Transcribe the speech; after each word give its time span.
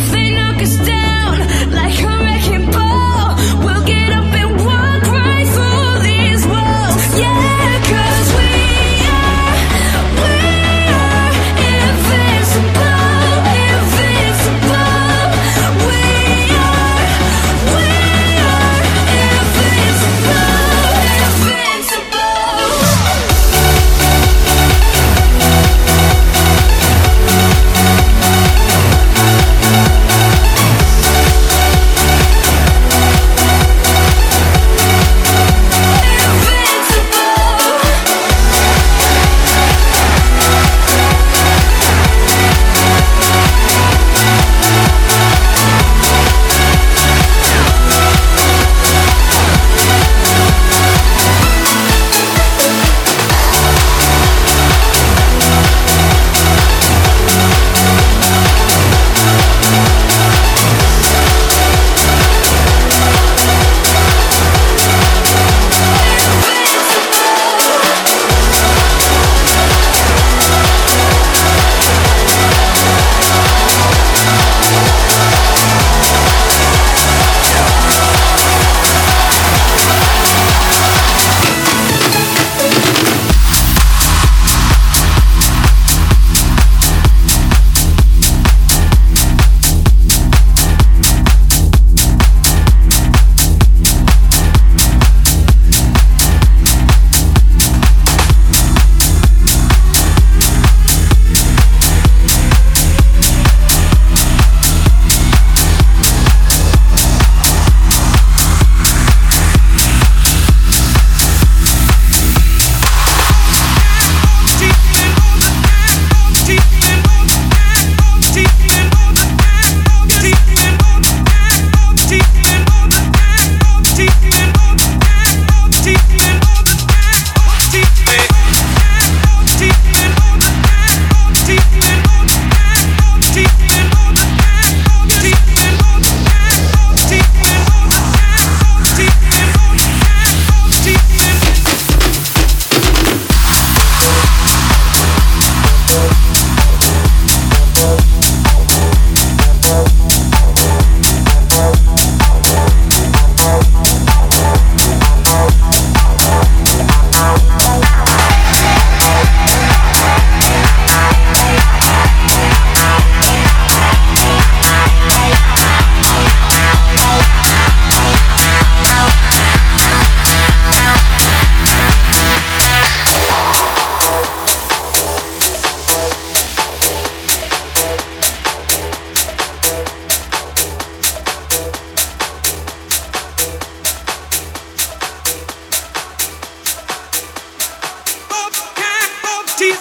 See. 0.00 0.27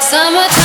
summertime. 0.00 0.59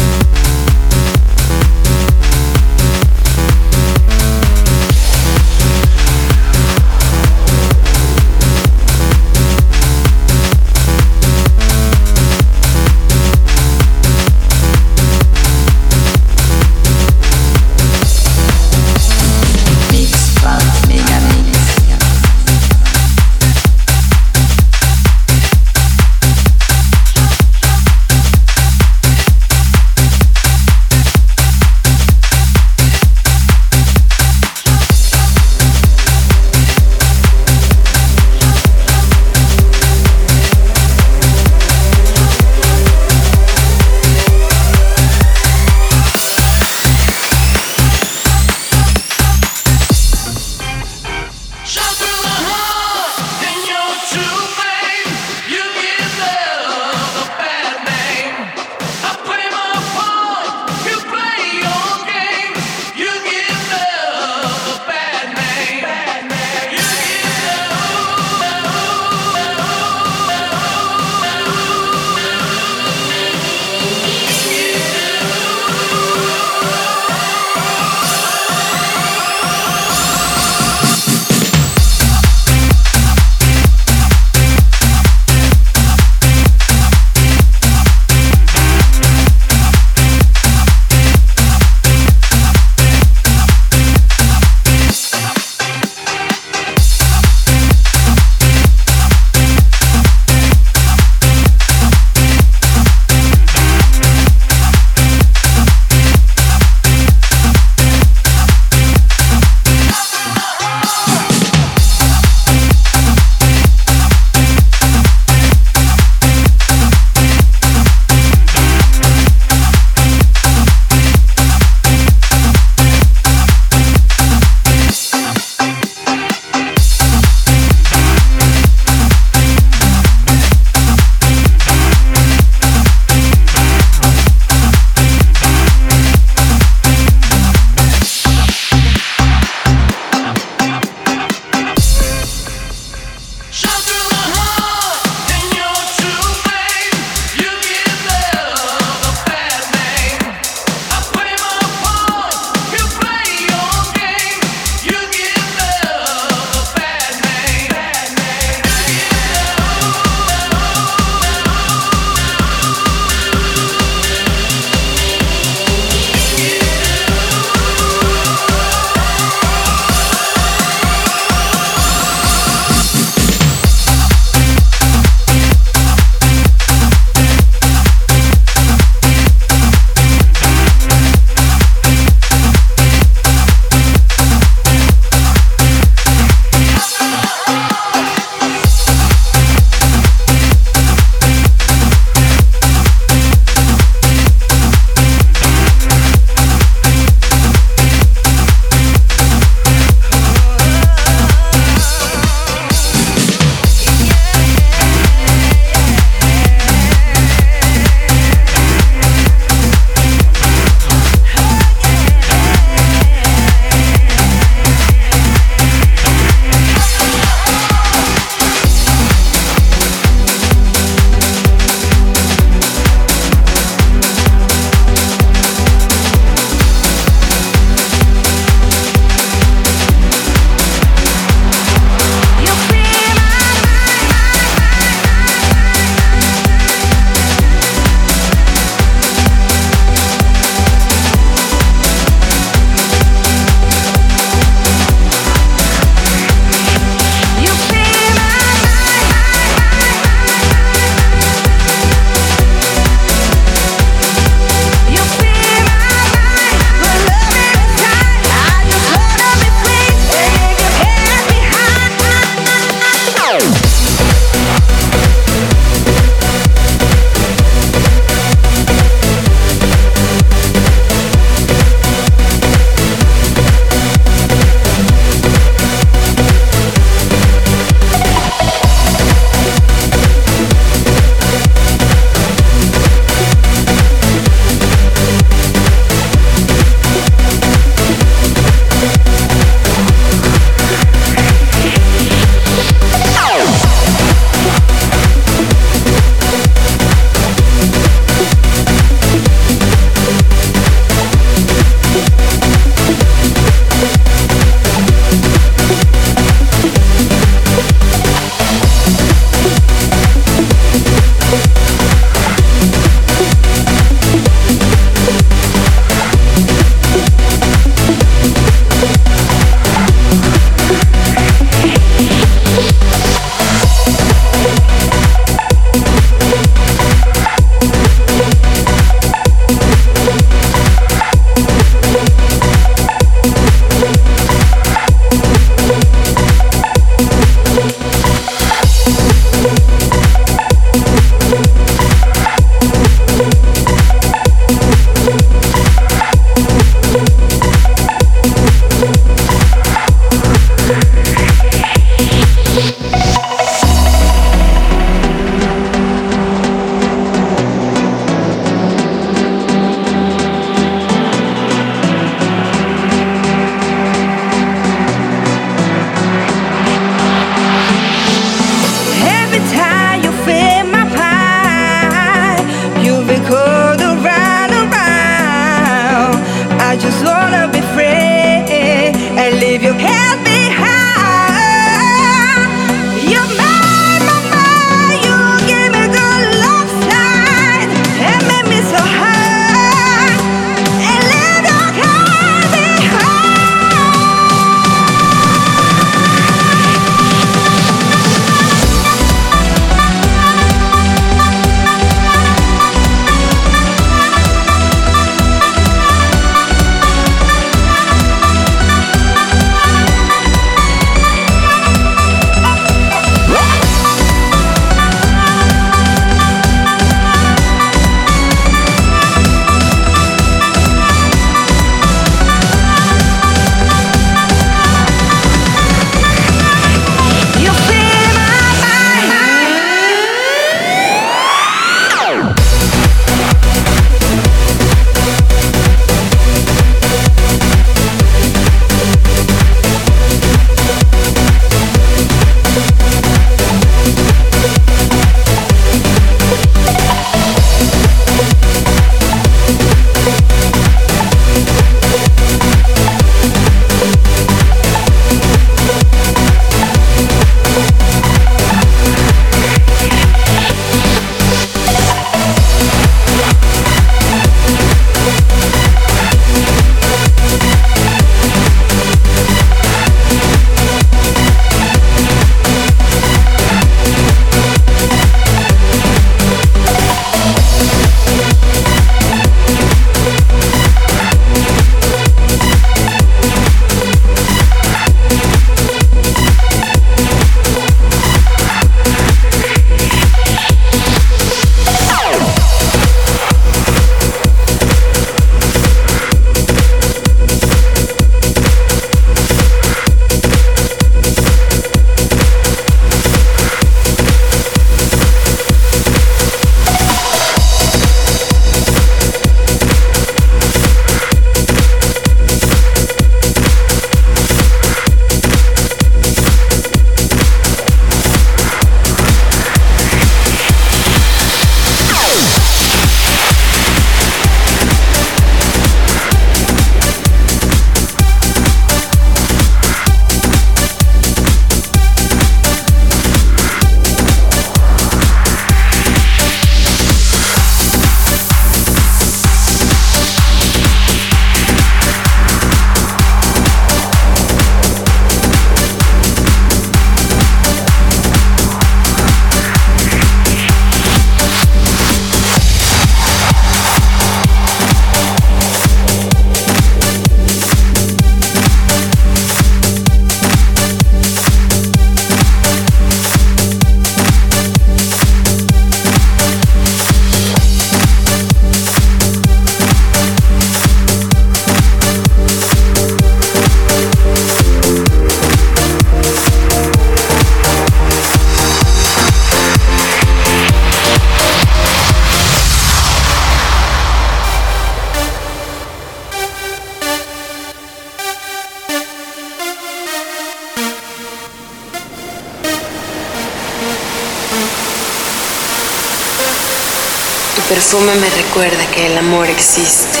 Me 598.02 598.10
recuerda 598.10 598.66
que 598.74 598.86
el 598.86 598.98
amor 598.98 599.28
existe. 599.28 600.00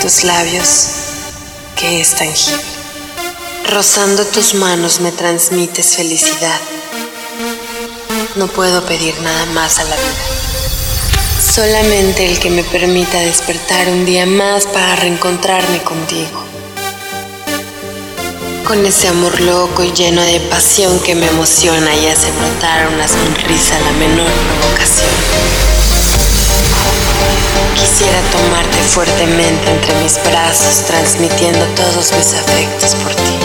Tus 0.00 0.24
labios, 0.24 0.86
que 1.78 2.00
es 2.00 2.14
tangible. 2.14 2.62
Rozando 3.70 4.24
tus 4.24 4.54
manos 4.54 5.00
me 5.00 5.12
transmites 5.12 5.96
felicidad. 5.96 6.58
No 8.36 8.46
puedo 8.46 8.82
pedir 8.86 9.14
nada 9.20 9.44
más 9.46 9.78
a 9.78 9.84
la 9.84 9.94
vida. 9.94 10.24
Solamente 11.54 12.30
el 12.30 12.38
que 12.38 12.48
me 12.48 12.64
permita 12.64 13.18
despertar 13.18 13.88
un 13.88 14.06
día 14.06 14.24
más 14.24 14.64
para 14.64 14.96
reencontrarme 14.96 15.82
contigo. 15.82 16.42
Con 18.64 18.86
ese 18.86 19.08
amor 19.08 19.38
loco 19.42 19.84
y 19.84 19.92
lleno 19.92 20.22
de 20.22 20.40
pasión 20.48 20.98
que 21.00 21.14
me 21.14 21.26
emociona 21.26 21.94
y 21.94 22.06
hace 22.06 22.30
brotar 22.32 22.88
una 22.88 23.06
sonrisa 23.06 23.76
a 23.76 23.80
la 23.80 23.92
menor 23.92 24.30
provocación. 24.30 25.29
Quisiera 27.80 28.20
tomarte 28.30 28.76
fuertemente 28.92 29.70
entre 29.70 29.94
mis 30.02 30.22
brazos, 30.24 30.84
transmitiendo 30.86 31.64
todos 31.74 32.12
mis 32.12 32.34
afectos 32.34 32.94
por 32.96 33.14
ti. 33.14 33.38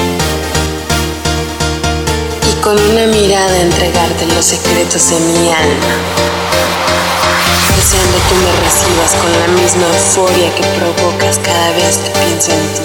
Y 2.51 2.53
con 2.61 2.77
una 2.77 3.07
mirada 3.07 3.61
entregarte 3.61 4.25
los 4.35 4.45
secretos 4.45 5.09
de 5.09 5.19
mi 5.21 5.51
alma. 5.53 5.95
Deseando 7.77 8.17
tú 8.27 8.35
me 8.35 8.51
recibas 8.59 9.15
con 9.21 9.31
la 9.39 9.47
misma 9.61 9.87
euforia 9.87 10.53
que 10.55 10.63
provocas 10.79 11.39
cada 11.39 11.71
vez 11.71 11.97
que 11.97 12.09
pienso 12.19 12.51
en 12.51 12.67
ti. 12.75 12.81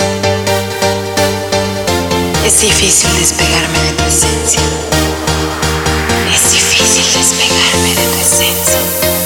Es 2.46 2.60
difícil 2.60 3.10
despegarme 3.18 3.78
de 3.80 3.92
tu 3.92 4.04
esencia. 4.04 4.62
Es 6.32 6.52
difícil 6.52 7.04
despegarme 7.12 7.88
de 7.96 8.06
tu 8.06 8.20
esencia. 8.20 9.19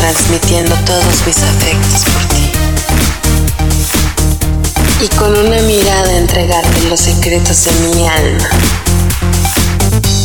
Transmitiendo 0.00 0.74
todos 0.86 1.26
mis 1.26 1.36
afectos 1.36 2.04
por 2.04 2.24
ti. 2.34 2.50
Y 5.04 5.08
con 5.16 5.36
una 5.36 5.60
mirada 5.62 6.16
entregarte 6.16 6.82
los 6.88 7.00
secretos 7.00 7.64
de 7.66 7.72
mi 7.94 8.08
alma. 8.08 8.48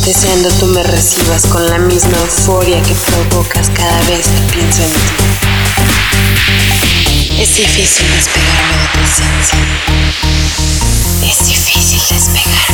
Deseando 0.06 0.48
tú 0.58 0.66
me 0.66 0.82
recibas 0.82 1.42
con 1.46 1.66
la 1.68 1.78
misma 1.78 2.16
euforia 2.18 2.82
que 2.82 2.94
provocas 2.94 3.68
cada 3.74 4.00
vez 4.04 4.26
que 4.26 4.40
pienso 4.54 4.82
en 4.82 4.92
ti. 4.92 4.98
Es 7.42 7.54
difícil 7.56 8.06
despegarme 8.14 8.76
de 8.80 8.88
tu 8.92 8.98
esencia. 9.04 9.58
Es 11.22 11.38
difícil 11.46 12.00
despegarme 12.10 12.65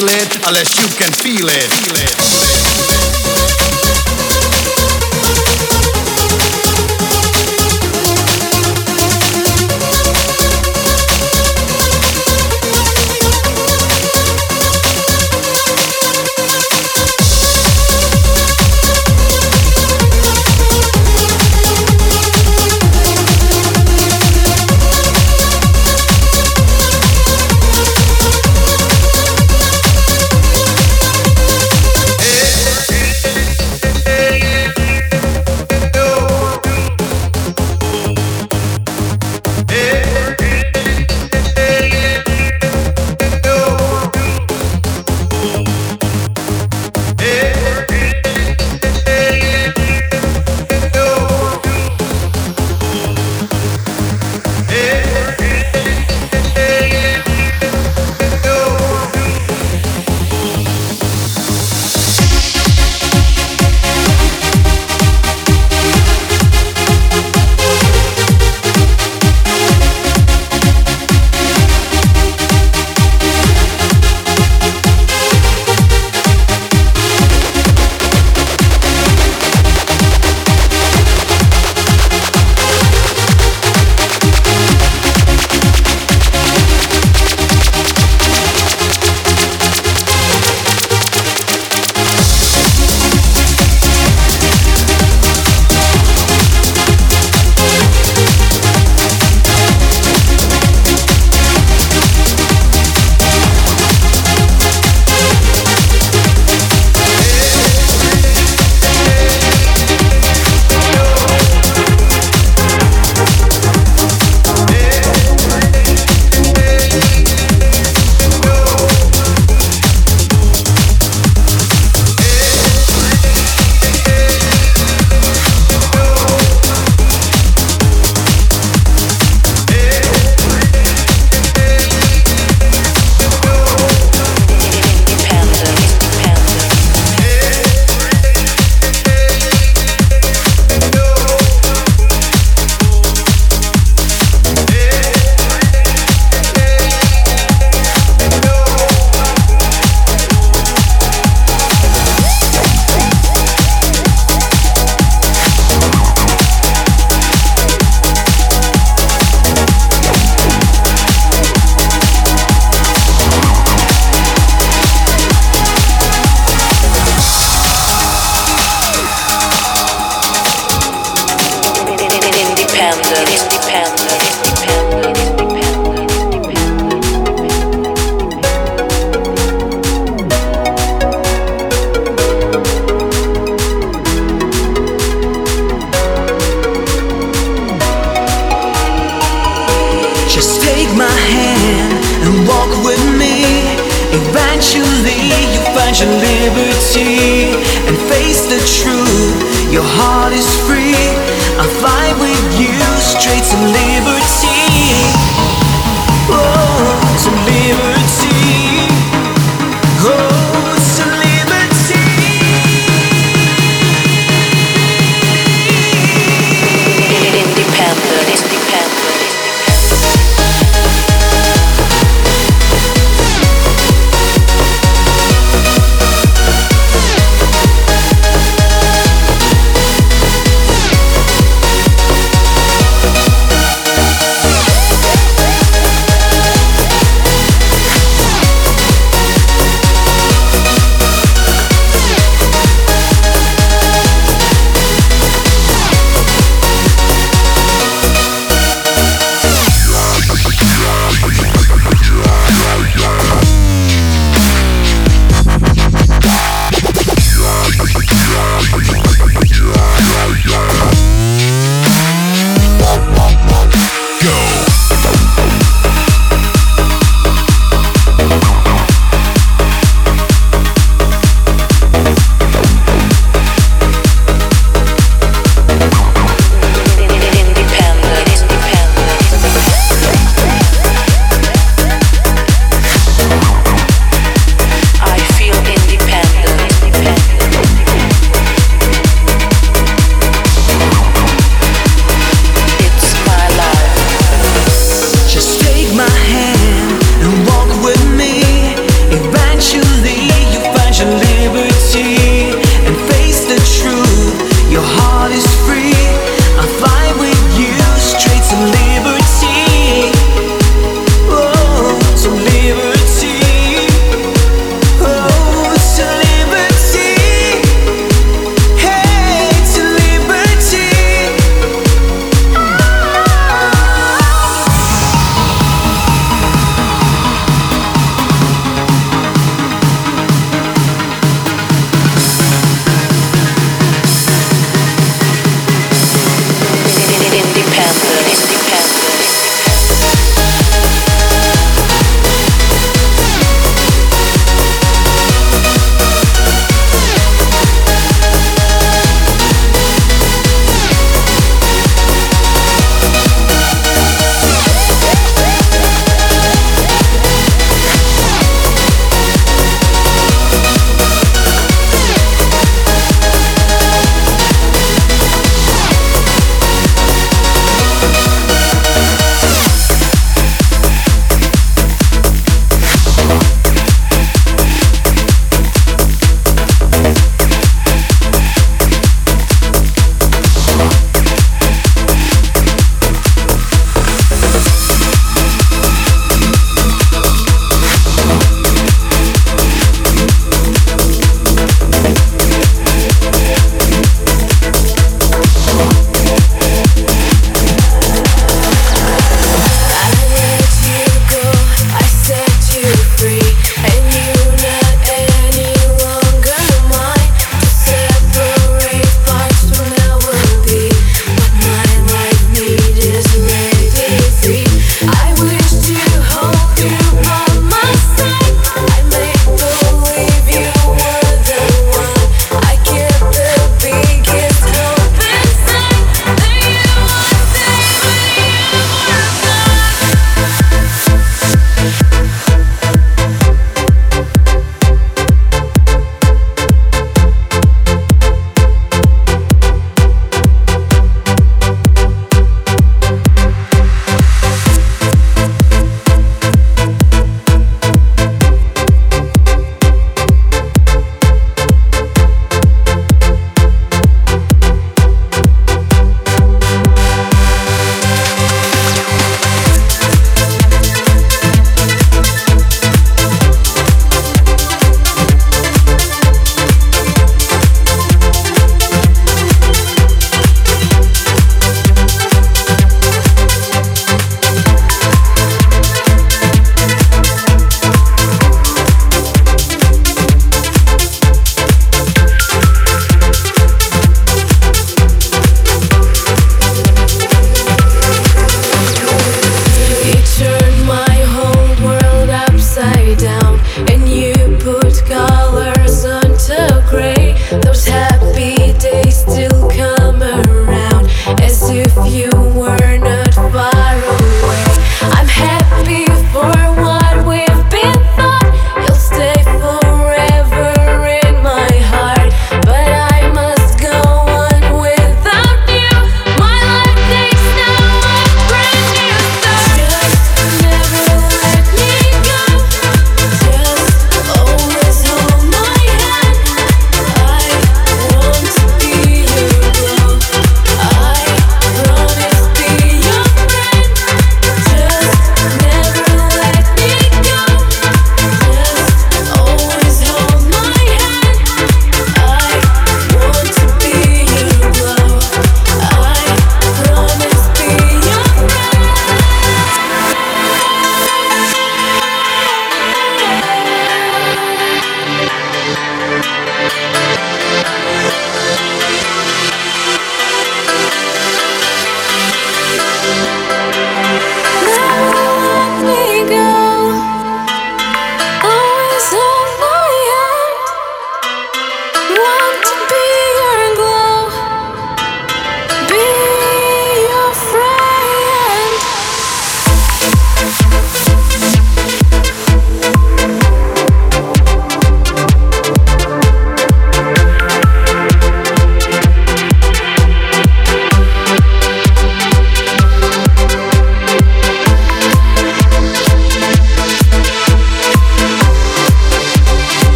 feel 0.00 0.08
it. 0.08 0.29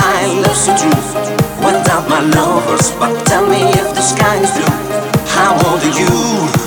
I 0.00 0.40
love 0.42 0.56
so 0.56 0.76
true. 0.76 1.00
Went 1.64 1.88
out 1.88 2.08
my 2.08 2.20
lovers, 2.20 2.90
but 2.98 3.24
tell 3.26 3.46
me 3.46 3.62
if 3.80 3.94
the 3.94 4.02
sky 4.02 4.36
is 4.42 4.50
blue. 4.52 4.74
How 5.34 5.54
old 5.66 5.82
are 5.82 5.98
you? 6.00 6.57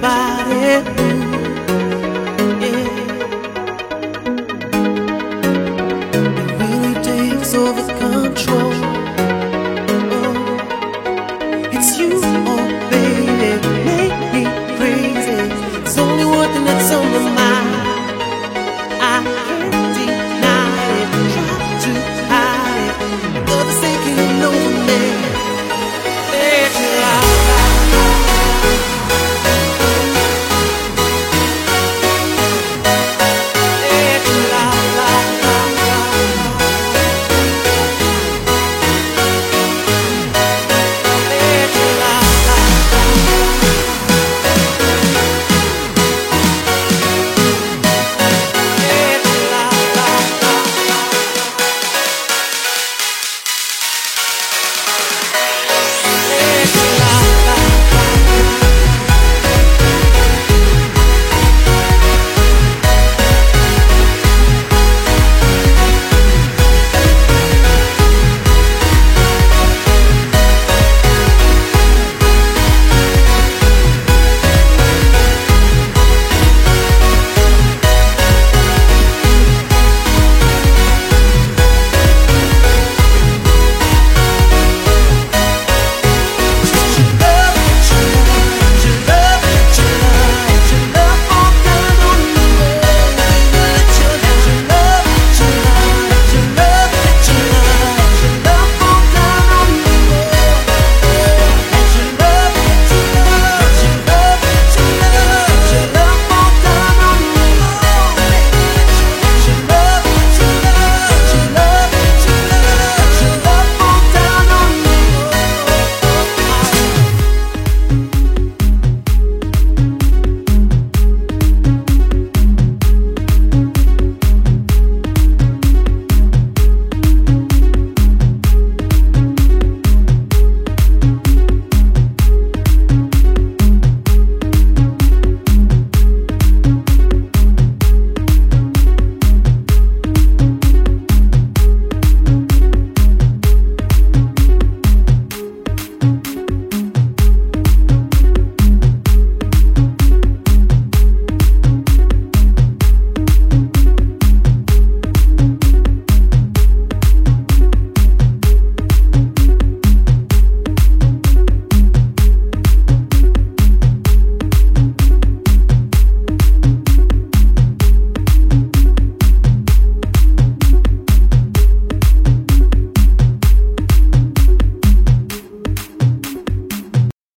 somebody. 0.00 1.13